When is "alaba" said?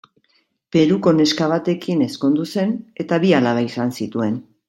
3.41-3.65